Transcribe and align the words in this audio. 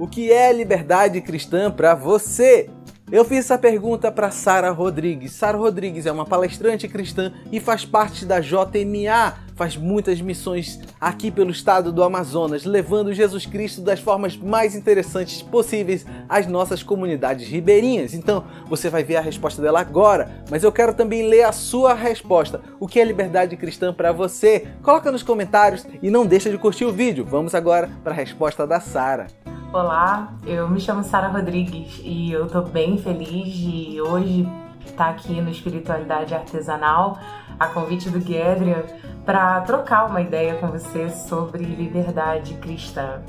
o 0.00 0.08
que 0.08 0.32
é 0.32 0.50
liberdade 0.50 1.20
cristã 1.20 1.70
para 1.70 1.94
você? 1.94 2.70
Eu 3.12 3.22
fiz 3.22 3.40
essa 3.40 3.58
pergunta 3.58 4.10
para 4.10 4.30
Sara 4.30 4.70
Rodrigues. 4.70 5.32
Sara 5.32 5.58
Rodrigues 5.58 6.06
é 6.06 6.12
uma 6.12 6.24
palestrante 6.24 6.88
cristã 6.88 7.34
e 7.52 7.60
faz 7.60 7.84
parte 7.84 8.24
da 8.24 8.40
JMA, 8.40 9.34
faz 9.54 9.76
muitas 9.76 10.18
missões 10.22 10.80
aqui 10.98 11.30
pelo 11.30 11.50
estado 11.50 11.92
do 11.92 12.02
Amazonas, 12.02 12.64
levando 12.64 13.12
Jesus 13.12 13.44
Cristo 13.44 13.82
das 13.82 14.00
formas 14.00 14.38
mais 14.38 14.74
interessantes 14.74 15.42
possíveis 15.42 16.06
às 16.28 16.46
nossas 16.46 16.82
comunidades 16.82 17.46
ribeirinhas. 17.48 18.14
Então, 18.14 18.44
você 18.70 18.88
vai 18.88 19.04
ver 19.04 19.16
a 19.16 19.20
resposta 19.20 19.60
dela 19.60 19.80
agora, 19.80 20.30
mas 20.50 20.62
eu 20.62 20.72
quero 20.72 20.94
também 20.94 21.28
ler 21.28 21.42
a 21.42 21.52
sua 21.52 21.92
resposta. 21.92 22.62
O 22.78 22.88
que 22.88 23.00
é 23.00 23.04
liberdade 23.04 23.54
cristã 23.54 23.92
para 23.92 24.12
você? 24.12 24.66
Coloca 24.82 25.12
nos 25.12 25.22
comentários 25.22 25.86
e 26.02 26.10
não 26.10 26.24
deixa 26.24 26.48
de 26.48 26.56
curtir 26.56 26.86
o 26.86 26.92
vídeo. 26.92 27.26
Vamos 27.26 27.54
agora 27.54 27.90
para 28.02 28.12
a 28.12 28.16
resposta 28.16 28.66
da 28.66 28.80
Sara. 28.80 29.26
Olá, 29.72 30.32
eu 30.44 30.68
me 30.68 30.80
chamo 30.80 31.04
Sara 31.04 31.28
Rodrigues 31.28 32.00
e 32.02 32.32
eu 32.32 32.48
tô 32.48 32.60
bem 32.60 32.98
feliz 32.98 33.54
de 33.54 34.00
hoje 34.02 34.44
estar 34.84 35.10
aqui 35.10 35.40
no 35.40 35.48
Espiritualidade 35.48 36.34
Artesanal, 36.34 37.16
a 37.56 37.68
convite 37.68 38.10
do 38.10 38.18
Guedria, 38.18 38.84
para 39.24 39.60
trocar 39.60 40.06
uma 40.06 40.20
ideia 40.20 40.56
com 40.56 40.66
você 40.66 41.08
sobre 41.08 41.62
liberdade 41.62 42.54
cristã. 42.54 43.22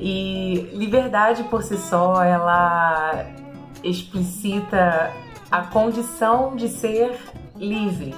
E 0.00 0.68
liberdade 0.72 1.44
por 1.44 1.62
si 1.62 1.76
só, 1.76 2.24
ela 2.24 3.26
explicita 3.84 5.12
a 5.48 5.60
condição 5.62 6.56
de 6.56 6.68
ser 6.68 7.20
livre 7.54 8.16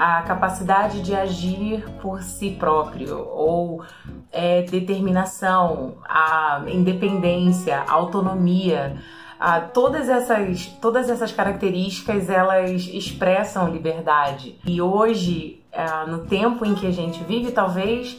a 0.00 0.22
capacidade 0.22 1.02
de 1.02 1.14
agir 1.14 1.84
por 2.00 2.22
si 2.22 2.52
próprio, 2.52 3.18
ou 3.18 3.84
é, 4.32 4.62
determinação, 4.62 5.98
a 6.08 6.62
independência, 6.68 7.84
a 7.86 7.92
autonomia. 7.92 8.96
A, 9.38 9.60
todas, 9.60 10.08
essas, 10.08 10.64
todas 10.80 11.10
essas 11.10 11.32
características 11.32 12.30
elas 12.30 12.86
expressam 12.86 13.68
liberdade. 13.68 14.58
E 14.64 14.80
hoje, 14.80 15.62
é, 15.70 16.06
no 16.06 16.20
tempo 16.20 16.64
em 16.64 16.74
que 16.74 16.86
a 16.86 16.90
gente 16.90 17.22
vive, 17.24 17.52
talvez 17.52 18.18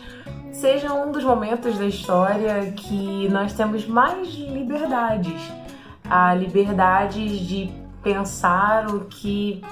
seja 0.51 0.93
um 0.93 1.11
dos 1.11 1.23
momentos 1.23 1.79
da 1.79 1.85
história 1.85 2.73
que 2.73 3.27
nós 3.29 3.53
temos 3.53 3.87
mais 3.87 4.27
liberdades. 4.27 5.51
A 6.07 6.35
liberdade 6.35 7.43
de 7.43 7.71
pensar 8.03 8.87
o 8.87 9.05
que 9.05 9.63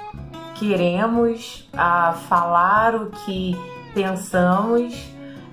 queremos, 0.59 1.67
a 1.73 2.13
falar 2.13 2.95
o 2.95 3.07
que 3.07 3.55
pensamos, 3.93 4.93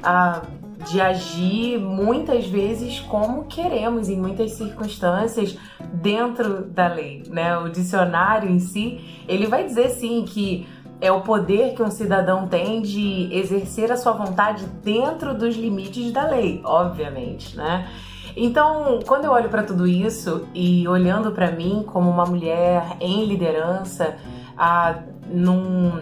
a 0.02 0.42
de 0.90 1.00
agir 1.00 1.78
muitas 1.78 2.46
vezes 2.46 3.00
como 3.00 3.44
queremos 3.44 4.08
em 4.08 4.16
muitas 4.16 4.52
circunstâncias 4.52 5.56
dentro 5.92 6.64
da 6.64 6.86
lei, 6.86 7.24
né? 7.28 7.56
O 7.58 7.68
dicionário 7.68 8.48
em 8.48 8.58
si, 8.60 9.00
ele 9.26 9.46
vai 9.46 9.64
dizer 9.64 9.90
sim 9.90 10.24
que 10.24 10.66
é 11.00 11.10
o 11.10 11.22
poder 11.22 11.74
que 11.74 11.82
um 11.82 11.90
cidadão 11.90 12.46
tem 12.46 12.80
de 12.82 13.28
exercer 13.32 13.90
a 13.90 13.96
sua 13.96 14.12
vontade 14.12 14.64
dentro 14.82 15.34
dos 15.34 15.56
limites 15.56 16.12
da 16.12 16.26
lei, 16.26 16.60
obviamente, 16.64 17.56
né? 17.56 17.88
Então, 18.36 19.00
quando 19.06 19.24
eu 19.24 19.32
olho 19.32 19.48
para 19.48 19.62
tudo 19.62 19.86
isso 19.86 20.46
e 20.54 20.86
olhando 20.86 21.32
para 21.32 21.50
mim 21.50 21.82
como 21.86 22.10
uma 22.10 22.26
mulher 22.26 22.96
em 23.00 23.24
liderança, 23.24 24.16
a, 24.56 25.00
num, 25.26 26.00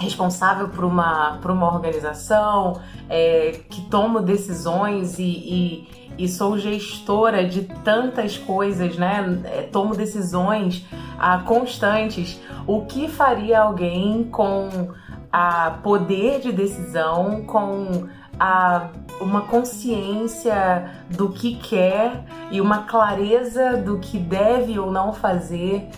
responsável 0.00 0.68
por 0.68 0.84
uma, 0.84 1.38
por 1.40 1.50
uma 1.50 1.72
organização, 1.72 2.80
é, 3.08 3.60
que 3.68 3.82
tomo 3.82 4.20
decisões 4.20 5.18
e, 5.18 5.22
e, 5.22 5.88
e, 6.18 6.28
sou 6.28 6.58
gestora 6.58 7.44
de 7.44 7.62
tantas 7.84 8.36
coisas, 8.36 8.96
né? 8.96 9.40
É, 9.44 9.62
tomo 9.62 9.94
decisões 9.94 10.86
ah, 11.18 11.38
constantes. 11.38 12.40
O 12.66 12.82
que 12.86 13.08
faria 13.08 13.60
alguém 13.60 14.24
com 14.24 14.92
a 15.32 15.78
poder 15.82 16.40
de 16.40 16.52
decisão, 16.52 17.44
com 17.44 18.08
a 18.38 18.88
uma 19.20 19.42
consciência 19.42 20.90
do 21.10 21.28
que 21.28 21.56
quer 21.56 22.24
e 22.50 22.60
uma 22.60 22.82
clareza 22.82 23.76
do 23.76 23.98
que 23.98 24.18
deve 24.18 24.78
ou 24.78 24.90
não 24.90 25.12
fazer 25.12 25.88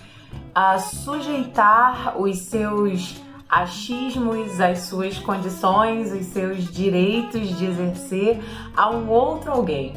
a 0.56 0.78
sujeitar 0.78 2.18
os 2.18 2.38
seus 2.38 3.14
achismos, 3.46 4.58
as 4.58 4.78
suas 4.80 5.18
condições, 5.18 6.10
os 6.10 6.24
seus 6.28 6.72
direitos 6.72 7.58
de 7.58 7.66
exercer 7.66 8.40
a 8.74 8.88
um 8.88 9.06
outro 9.10 9.52
alguém. 9.52 9.92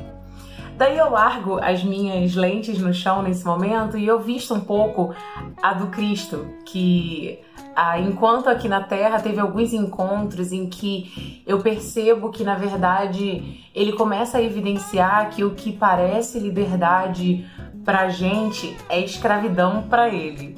Daí 0.77 0.97
eu 0.97 1.09
largo 1.09 1.59
as 1.59 1.81
minhas 1.81 2.35
lentes 2.35 2.77
no 2.77 2.93
chão 2.93 3.21
nesse 3.21 3.45
momento 3.45 3.97
e 3.97 4.05
eu 4.05 4.19
visto 4.19 4.53
um 4.53 4.59
pouco 4.59 5.15
a 5.63 5.73
do 5.73 5.87
Cristo, 5.87 6.45
que 6.65 7.39
ah, 7.73 7.97
enquanto 7.97 8.49
aqui 8.49 8.67
na 8.67 8.83
Terra 8.83 9.21
teve 9.21 9.39
alguns 9.39 9.71
encontros 9.71 10.51
em 10.51 10.67
que 10.67 11.41
eu 11.47 11.59
percebo 11.59 12.31
que 12.31 12.43
na 12.43 12.55
verdade 12.55 13.63
ele 13.73 13.93
começa 13.93 14.37
a 14.37 14.43
evidenciar 14.43 15.29
que 15.29 15.45
o 15.45 15.51
que 15.51 15.71
parece 15.71 16.37
liberdade 16.37 17.47
pra 17.89 18.07
gente 18.09 18.77
é 18.87 18.99
escravidão 18.99 19.81
para 19.89 20.09
ele. 20.09 20.55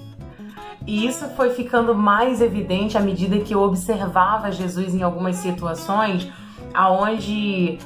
E 0.86 1.08
isso 1.08 1.30
foi 1.30 1.52
ficando 1.52 1.96
mais 1.96 2.42
evidente 2.42 2.98
à 2.98 3.00
medida 3.00 3.40
que 3.40 3.56
eu 3.56 3.62
observava 3.62 4.52
Jesus 4.52 4.94
em 4.94 5.02
algumas 5.02 5.38
situações 5.38 6.30
aonde 6.74 7.80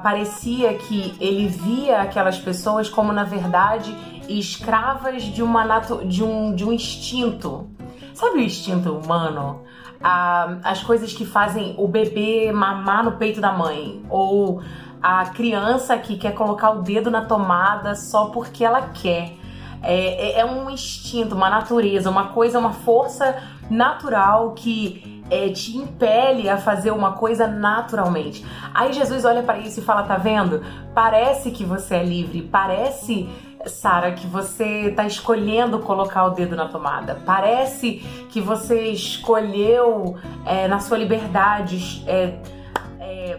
parecia 0.00 0.74
que 0.74 1.12
ele 1.18 1.48
via 1.48 2.02
aquelas 2.02 2.38
pessoas 2.38 2.88
como 2.88 3.12
na 3.12 3.24
verdade 3.24 3.92
escravas 4.28 5.24
de 5.24 5.42
uma 5.42 5.80
de 6.06 6.22
um 6.22 6.54
de 6.54 6.64
um 6.64 6.72
instinto. 6.72 7.68
Sabe 8.14 8.36
o 8.36 8.40
instinto 8.42 8.92
humano? 8.92 9.62
Ah, 10.00 10.58
as 10.62 10.84
coisas 10.84 11.12
que 11.12 11.26
fazem 11.26 11.74
o 11.78 11.88
bebê 11.88 12.52
mamar 12.52 13.02
no 13.02 13.12
peito 13.12 13.40
da 13.40 13.52
mãe 13.52 14.04
ou 14.08 14.62
a 15.04 15.26
criança 15.26 15.98
que 15.98 16.16
quer 16.16 16.32
colocar 16.32 16.70
o 16.70 16.80
dedo 16.80 17.10
na 17.10 17.26
tomada 17.26 17.94
só 17.94 18.30
porque 18.30 18.64
ela 18.64 18.88
quer. 18.88 19.34
É, 19.82 20.38
é, 20.38 20.40
é 20.40 20.46
um 20.46 20.70
instinto, 20.70 21.34
uma 21.34 21.50
natureza, 21.50 22.08
uma 22.08 22.28
coisa, 22.28 22.58
uma 22.58 22.72
força 22.72 23.36
natural 23.68 24.52
que 24.52 25.22
é, 25.30 25.50
te 25.50 25.76
impele 25.76 26.48
a 26.48 26.56
fazer 26.56 26.90
uma 26.90 27.12
coisa 27.12 27.46
naturalmente. 27.46 28.42
Aí 28.72 28.94
Jesus 28.94 29.26
olha 29.26 29.42
para 29.42 29.58
isso 29.58 29.80
e 29.80 29.82
fala: 29.82 30.04
tá 30.04 30.16
vendo? 30.16 30.64
Parece 30.94 31.50
que 31.50 31.64
você 31.64 31.96
é 31.96 32.02
livre, 32.02 32.40
parece. 32.40 33.28
Sara, 33.66 34.12
que 34.12 34.26
você 34.26 34.88
está 34.88 35.06
escolhendo 35.06 35.78
colocar 35.78 36.26
o 36.26 36.30
dedo 36.30 36.54
na 36.54 36.68
tomada. 36.68 37.18
Parece 37.24 38.04
que 38.28 38.38
você 38.38 38.88
escolheu 38.88 40.18
é, 40.44 40.68
na 40.68 40.80
sua 40.80 40.98
liberdade 40.98 42.04
é, 42.06 42.34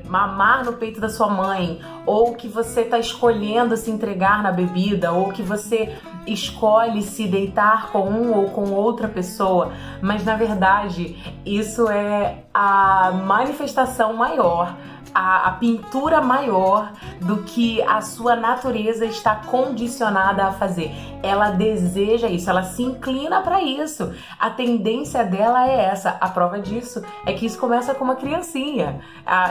mamar 0.05 0.65
no 0.65 0.73
peito 0.73 0.99
da 0.99 1.09
sua 1.09 1.29
mãe, 1.29 1.79
ou 2.05 2.35
que 2.35 2.47
você 2.47 2.81
está 2.81 2.99
escolhendo 2.99 3.75
se 3.77 3.89
entregar 3.89 4.43
na 4.43 4.51
bebida, 4.51 5.11
ou 5.11 5.31
que 5.31 5.41
você 5.41 5.95
escolhe 6.27 7.01
se 7.01 7.27
deitar 7.27 7.91
com 7.91 8.09
um 8.09 8.35
ou 8.35 8.49
com 8.49 8.71
outra 8.71 9.07
pessoa, 9.07 9.71
mas 10.01 10.25
na 10.25 10.35
verdade 10.35 11.15
isso 11.45 11.89
é 11.89 12.43
a 12.53 13.11
manifestação 13.11 14.13
maior 14.13 14.75
a, 15.15 15.47
a, 15.47 15.51
pintura 15.53 16.21
maior 16.21 16.91
do 17.21 17.43
que 17.43 17.81
a 17.83 18.01
sua 18.01 18.35
natureza 18.35 19.05
está 19.05 19.33
condicionada 19.33 20.45
a 20.45 20.51
fazer. 20.51 20.91
Ela 21.23 21.51
deseja 21.51 22.27
isso, 22.27 22.49
ela 22.49 22.63
se 22.63 22.83
inclina 22.83 23.41
para 23.41 23.61
isso. 23.61 24.13
A 24.37 24.49
tendência 24.49 25.23
dela 25.23 25.65
é 25.65 25.85
essa. 25.85 26.17
A 26.19 26.27
prova 26.27 26.59
disso 26.59 27.01
é 27.25 27.31
que 27.31 27.45
isso 27.45 27.57
começa 27.57 27.95
com 27.95 28.03
uma 28.03 28.15
criancinha 28.15 28.99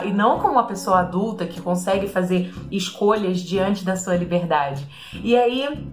e 0.05 0.11
não 0.11 0.39
com 0.39 0.49
uma 0.49 0.67
pessoa 0.67 0.99
adulta 0.99 1.47
que 1.47 1.59
consegue 1.59 2.07
fazer 2.07 2.53
escolhas 2.71 3.39
diante 3.39 3.83
da 3.83 3.95
sua 3.95 4.15
liberdade. 4.15 4.87
E 5.23 5.35
aí 5.35 5.91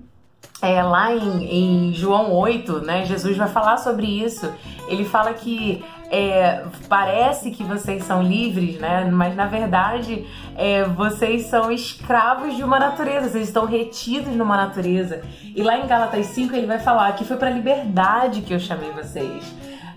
é, 0.60 0.80
lá 0.82 1.12
em, 1.12 1.88
em, 1.90 1.94
João 1.94 2.32
8, 2.32 2.82
né, 2.82 3.04
Jesus 3.04 3.36
vai 3.36 3.48
falar 3.48 3.78
sobre 3.78 4.06
isso. 4.06 4.52
Ele 4.86 5.04
fala 5.04 5.32
que 5.34 5.84
é, 6.12 6.62
parece 6.90 7.50
que 7.50 7.64
vocês 7.64 8.04
são 8.04 8.22
livres, 8.22 8.78
né? 8.78 9.08
Mas 9.10 9.34
na 9.34 9.46
verdade 9.46 10.26
é, 10.54 10.84
vocês 10.84 11.46
são 11.46 11.72
escravos 11.72 12.54
de 12.54 12.62
uma 12.62 12.78
natureza, 12.78 13.30
vocês 13.30 13.48
estão 13.48 13.64
retidos 13.64 14.34
numa 14.34 14.54
natureza. 14.54 15.22
E 15.42 15.62
lá 15.62 15.78
em 15.78 15.86
Gálatas 15.86 16.26
5 16.26 16.54
ele 16.54 16.66
vai 16.66 16.78
falar 16.78 17.10
que 17.14 17.24
foi 17.24 17.38
para 17.38 17.48
liberdade 17.48 18.42
que 18.42 18.52
eu 18.52 18.60
chamei 18.60 18.90
vocês. 18.90 19.42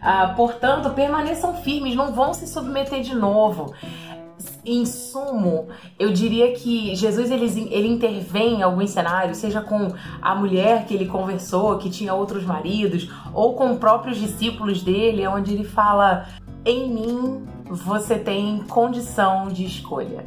Ah, 0.01 0.33
portanto, 0.35 0.91
permaneçam 0.91 1.55
firmes, 1.55 1.95
não 1.95 2.13
vão 2.13 2.33
se 2.33 2.47
submeter 2.47 3.01
de 3.01 3.15
novo 3.15 3.73
em 4.65 4.85
sumo, 4.85 5.67
eu 5.99 6.11
diria 6.11 6.53
que 6.53 6.95
Jesus 6.95 7.29
ele, 7.29 7.45
ele 7.71 7.87
intervém 7.87 8.55
em 8.55 8.61
alguns 8.63 8.89
cenários, 8.89 9.37
seja 9.37 9.61
com 9.61 9.93
a 10.21 10.35
mulher 10.35 10.85
que 10.85 10.93
ele 10.93 11.05
conversou, 11.05 11.77
que 11.77 11.89
tinha 11.89 12.13
outros 12.13 12.43
maridos, 12.43 13.09
ou 13.33 13.53
com 13.53 13.77
próprios 13.77 14.17
discípulos 14.17 14.81
dele, 14.81 15.27
onde 15.27 15.53
ele 15.53 15.63
fala: 15.63 16.27
Em 16.65 16.89
mim 16.89 17.45
você 17.69 18.17
tem 18.17 18.63
condição 18.67 19.47
de 19.47 19.65
escolha. 19.65 20.25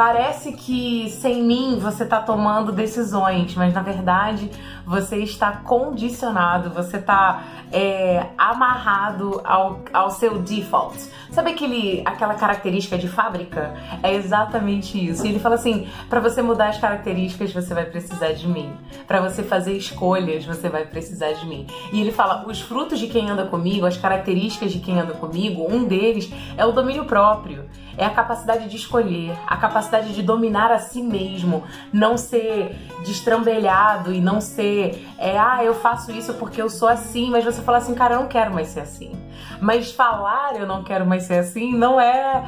Parece 0.00 0.52
que 0.52 1.10
sem 1.10 1.42
mim 1.42 1.78
você 1.78 2.04
está 2.04 2.22
tomando 2.22 2.72
decisões, 2.72 3.54
mas 3.54 3.74
na 3.74 3.82
verdade 3.82 4.50
você 4.86 5.18
está 5.18 5.52
condicionado, 5.58 6.70
você 6.70 6.96
está 6.96 7.44
é, 7.70 8.28
amarrado 8.38 9.42
ao, 9.44 9.80
ao 9.92 10.10
seu 10.10 10.38
default. 10.38 10.98
Sabe 11.30 11.50
aquele, 11.50 12.00
aquela 12.06 12.32
característica 12.32 12.96
de 12.96 13.08
fábrica? 13.08 13.74
É 14.02 14.14
exatamente 14.14 14.96
isso. 14.96 15.26
E 15.26 15.28
ele 15.28 15.38
fala 15.38 15.56
assim: 15.56 15.86
para 16.08 16.18
você 16.18 16.40
mudar 16.40 16.70
as 16.70 16.78
características, 16.78 17.52
você 17.52 17.74
vai 17.74 17.84
precisar 17.84 18.32
de 18.32 18.48
mim. 18.48 18.72
Para 19.06 19.20
você 19.20 19.42
fazer 19.42 19.74
escolhas, 19.74 20.46
você 20.46 20.70
vai 20.70 20.86
precisar 20.86 21.32
de 21.32 21.46
mim. 21.46 21.66
E 21.92 22.00
ele 22.00 22.10
fala: 22.10 22.46
os 22.48 22.58
frutos 22.58 22.98
de 22.98 23.06
quem 23.06 23.28
anda 23.28 23.44
comigo, 23.44 23.84
as 23.84 23.98
características 23.98 24.72
de 24.72 24.78
quem 24.78 24.98
anda 24.98 25.12
comigo, 25.12 25.66
um 25.70 25.84
deles 25.84 26.32
é 26.56 26.64
o 26.64 26.72
domínio 26.72 27.04
próprio 27.04 27.68
é 28.00 28.06
a 28.06 28.10
capacidade 28.10 28.66
de 28.66 28.76
escolher, 28.76 29.38
a 29.46 29.58
capacidade 29.58 30.14
de 30.14 30.22
dominar 30.22 30.72
a 30.72 30.78
si 30.78 31.02
mesmo, 31.02 31.64
não 31.92 32.16
ser 32.16 32.74
destrambelhado 33.04 34.10
e 34.10 34.22
não 34.22 34.40
ser, 34.40 35.06
é, 35.18 35.38
ah, 35.38 35.62
eu 35.62 35.74
faço 35.74 36.10
isso 36.10 36.32
porque 36.34 36.62
eu 36.62 36.70
sou 36.70 36.88
assim, 36.88 37.30
mas 37.30 37.44
você 37.44 37.60
fala 37.60 37.76
assim, 37.76 37.94
cara, 37.94 38.14
eu 38.14 38.20
não 38.20 38.26
quero 38.26 38.54
mais 38.54 38.68
ser 38.68 38.80
assim. 38.80 39.12
Mas 39.60 39.92
falar 39.92 40.56
eu 40.58 40.66
não 40.66 40.82
quero 40.82 41.04
mais 41.04 41.24
ser 41.24 41.38
assim 41.38 41.74
não 41.74 42.00
é 42.00 42.44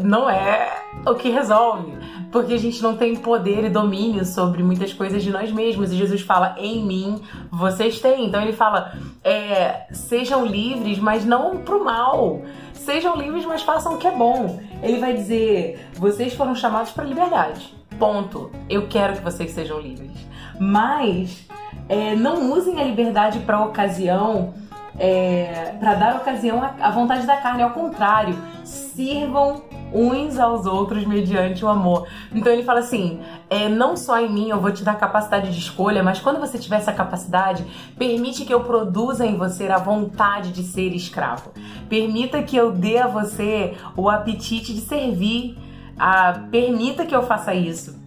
não 0.00 0.30
é 0.30 0.70
o 1.04 1.14
que 1.14 1.28
resolve, 1.28 1.92
porque 2.30 2.54
a 2.54 2.58
gente 2.58 2.80
não 2.80 2.96
tem 2.96 3.16
poder 3.16 3.64
e 3.64 3.68
domínio 3.68 4.24
sobre 4.24 4.62
muitas 4.62 4.92
coisas 4.92 5.22
de 5.22 5.30
nós 5.30 5.50
mesmos. 5.50 5.92
E 5.92 5.96
Jesus 5.96 6.20
fala: 6.20 6.54
"Em 6.58 6.84
mim 6.84 7.22
vocês 7.50 7.98
têm". 8.00 8.26
Então 8.26 8.40
ele 8.40 8.52
fala: 8.52 8.92
é, 9.24 9.86
sejam 9.92 10.46
livres, 10.46 10.98
mas 10.98 11.24
não 11.24 11.58
pro 11.58 11.84
mal. 11.84 12.40
Sejam 12.84 13.16
livres, 13.16 13.44
mas 13.44 13.62
façam 13.62 13.94
o 13.94 13.98
que 13.98 14.06
é 14.06 14.10
bom. 14.10 14.60
Ele 14.82 14.98
vai 14.98 15.14
dizer: 15.14 15.88
vocês 15.94 16.34
foram 16.34 16.54
chamados 16.54 16.90
para 16.90 17.04
liberdade. 17.04 17.72
Ponto. 17.98 18.50
Eu 18.68 18.88
quero 18.88 19.14
que 19.14 19.20
vocês 19.20 19.52
sejam 19.52 19.78
livres. 19.80 20.10
Mas 20.58 21.46
é, 21.88 22.16
não 22.16 22.52
usem 22.52 22.80
a 22.80 22.84
liberdade 22.84 23.38
para 23.40 23.60
ocasião, 23.60 24.52
é, 24.98 25.74
para 25.78 25.94
dar 25.94 26.16
ocasião 26.16 26.60
à 26.80 26.90
vontade 26.90 27.24
da 27.24 27.36
carne. 27.36 27.62
Ao 27.62 27.70
contrário, 27.70 28.36
sirvam 28.64 29.62
uns 29.94 30.38
aos 30.38 30.66
outros 30.66 31.04
mediante 31.04 31.64
o 31.64 31.68
amor. 31.68 32.06
Então 32.32 32.52
ele 32.52 32.62
fala 32.62 32.80
assim: 32.80 33.20
é, 33.48 33.68
não 33.68 33.96
só 33.96 34.20
em 34.20 34.32
mim 34.32 34.48
eu 34.48 34.60
vou 34.60 34.72
te 34.72 34.82
dar 34.82 34.94
capacidade 34.94 35.52
de 35.52 35.58
escolha, 35.58 36.02
mas 36.02 36.20
quando 36.20 36.40
você 36.40 36.58
tiver 36.58 36.76
essa 36.76 36.92
capacidade, 36.92 37.64
permite 37.98 38.44
que 38.44 38.52
eu 38.52 38.60
produza 38.60 39.26
em 39.26 39.36
você 39.36 39.68
a 39.68 39.78
vontade 39.78 40.52
de 40.52 40.62
ser 40.62 40.94
escravo. 40.94 41.50
Permita 41.88 42.42
que 42.42 42.56
eu 42.56 42.72
dê 42.72 42.98
a 42.98 43.06
você 43.06 43.74
o 43.96 44.08
apetite 44.08 44.72
de 44.72 44.80
servir. 44.80 45.58
Ah, 45.98 46.46
permita 46.50 47.04
que 47.04 47.14
eu 47.14 47.22
faça 47.22 47.54
isso. 47.54 48.00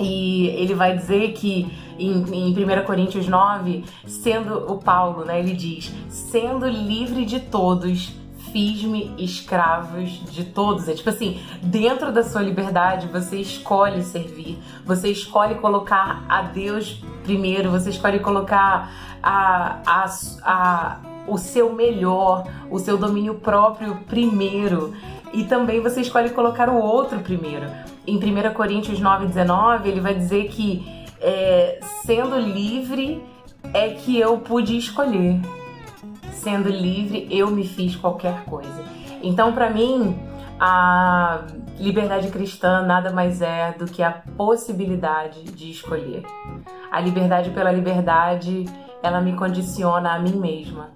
E 0.00 0.48
ele 0.48 0.74
vai 0.74 0.96
dizer 0.96 1.32
que 1.32 1.70
em, 1.98 2.50
em 2.50 2.50
1 2.52 2.84
Coríntios 2.84 3.28
9, 3.28 3.84
sendo 4.06 4.72
o 4.72 4.78
Paulo, 4.78 5.24
né, 5.24 5.38
ele 5.38 5.54
diz: 5.54 5.92
sendo 6.08 6.66
livre 6.66 7.24
de 7.24 7.40
todos 7.40 8.12
fiz-me 8.50 9.14
escravos 9.18 10.10
de 10.30 10.44
todos. 10.44 10.88
É 10.88 10.94
tipo 10.94 11.08
assim, 11.10 11.40
dentro 11.62 12.12
da 12.12 12.22
sua 12.22 12.42
liberdade, 12.42 13.06
você 13.06 13.36
escolhe 13.36 14.02
servir, 14.02 14.58
você 14.84 15.10
escolhe 15.10 15.54
colocar 15.56 16.24
a 16.28 16.42
Deus 16.42 17.02
primeiro, 17.22 17.70
você 17.70 17.90
escolhe 17.90 18.18
colocar 18.18 18.90
a, 19.22 19.78
a, 19.86 20.06
a, 20.42 21.00
o 21.26 21.38
seu 21.38 21.72
melhor, 21.72 22.44
o 22.70 22.78
seu 22.78 22.98
domínio 22.98 23.34
próprio 23.36 23.96
primeiro. 24.06 24.94
E 25.32 25.44
também 25.44 25.80
você 25.80 26.00
escolhe 26.00 26.30
colocar 26.30 26.68
o 26.68 26.78
outro 26.78 27.20
primeiro. 27.20 27.66
Em 28.06 28.16
1 28.16 28.52
Coríntios 28.52 29.00
9,19, 29.00 29.86
ele 29.86 30.00
vai 30.00 30.14
dizer 30.14 30.48
que 30.48 30.84
é, 31.20 31.78
sendo 32.04 32.36
livre 32.38 33.22
é 33.72 33.90
que 33.90 34.18
eu 34.18 34.38
pude 34.38 34.76
escolher 34.76 35.40
sendo 36.42 36.68
livre, 36.68 37.28
eu 37.30 37.50
me 37.50 37.66
fiz 37.66 37.94
qualquer 37.94 38.44
coisa. 38.44 38.84
Então, 39.22 39.52
para 39.52 39.70
mim, 39.70 40.18
a 40.58 41.44
liberdade 41.78 42.28
cristã 42.28 42.82
nada 42.82 43.12
mais 43.12 43.40
é 43.40 43.72
do 43.72 43.86
que 43.86 44.02
a 44.02 44.10
possibilidade 44.10 45.44
de 45.44 45.70
escolher. 45.70 46.24
A 46.90 47.00
liberdade 47.00 47.50
pela 47.50 47.70
liberdade, 47.70 48.64
ela 49.02 49.20
me 49.20 49.34
condiciona 49.36 50.12
a 50.12 50.18
mim 50.18 50.36
mesma. 50.36 50.90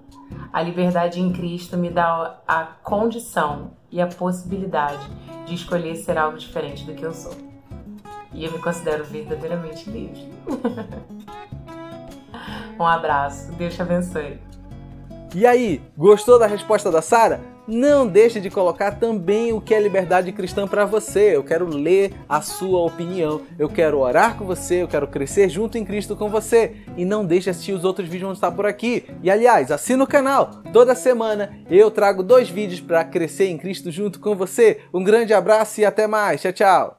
A 0.52 0.62
liberdade 0.62 1.20
em 1.20 1.32
Cristo 1.32 1.76
me 1.76 1.90
dá 1.90 2.40
a 2.46 2.64
condição 2.82 3.72
e 3.90 4.00
a 4.00 4.06
possibilidade 4.06 5.06
de 5.46 5.54
escolher 5.54 5.94
ser 5.94 6.18
algo 6.18 6.38
diferente 6.38 6.84
do 6.84 6.92
que 6.94 7.04
eu 7.04 7.12
sou. 7.12 7.34
E 8.32 8.44
eu 8.44 8.52
me 8.52 8.58
considero 8.58 9.04
verdadeiramente 9.04 9.88
livre. 9.88 10.28
um 12.78 12.84
abraço, 12.86 13.52
Deus 13.52 13.74
te 13.74 13.82
abençoe. 13.82 14.55
E 15.36 15.44
aí, 15.44 15.82
gostou 15.94 16.38
da 16.38 16.46
resposta 16.46 16.90
da 16.90 17.02
Sara? 17.02 17.38
Não 17.68 18.06
deixe 18.06 18.40
de 18.40 18.48
colocar 18.48 18.92
também 18.92 19.52
o 19.52 19.60
que 19.60 19.74
é 19.74 19.78
liberdade 19.78 20.32
cristã 20.32 20.66
para 20.66 20.86
você. 20.86 21.36
Eu 21.36 21.44
quero 21.44 21.66
ler 21.66 22.14
a 22.26 22.40
sua 22.40 22.80
opinião. 22.80 23.42
Eu 23.58 23.68
quero 23.68 23.98
orar 23.98 24.38
com 24.38 24.46
você, 24.46 24.82
eu 24.82 24.88
quero 24.88 25.06
crescer 25.06 25.50
junto 25.50 25.76
em 25.76 25.84
Cristo 25.84 26.16
com 26.16 26.30
você. 26.30 26.76
E 26.96 27.04
não 27.04 27.22
deixe 27.22 27.44
de 27.44 27.50
assistir 27.50 27.72
os 27.72 27.84
outros 27.84 28.08
vídeos 28.08 28.30
onde 28.30 28.38
está 28.38 28.50
por 28.50 28.64
aqui. 28.64 29.04
E 29.22 29.30
aliás, 29.30 29.70
assina 29.70 30.04
o 30.04 30.06
canal. 30.06 30.62
Toda 30.72 30.94
semana 30.94 31.52
eu 31.68 31.90
trago 31.90 32.22
dois 32.22 32.48
vídeos 32.48 32.80
para 32.80 33.04
crescer 33.04 33.48
em 33.48 33.58
Cristo 33.58 33.90
junto 33.90 34.18
com 34.18 34.34
você. 34.34 34.80
Um 34.90 35.04
grande 35.04 35.34
abraço 35.34 35.82
e 35.82 35.84
até 35.84 36.06
mais. 36.06 36.40
Tchau, 36.40 36.52
tchau. 36.54 36.94